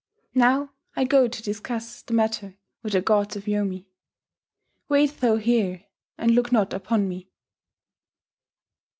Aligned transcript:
Now 0.33 0.73
I 0.95 1.03
go 1.03 1.27
to 1.27 1.43
discuss 1.43 2.01
the 2.01 2.15
matter 2.15 2.57
with 2.81 2.93
the 2.93 3.01
gods 3.01 3.35
of 3.35 3.45
Yomi. 3.45 3.85
Wait 4.89 5.11
thou 5.17 5.35
here, 5.35 5.85
and 6.17 6.31
look 6.31 6.51
not 6.51 6.73
upon 6.73 7.07
me." 7.07 7.29